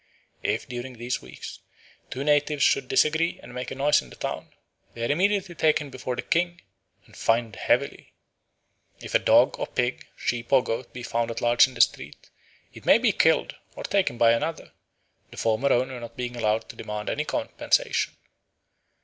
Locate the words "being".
16.17-16.35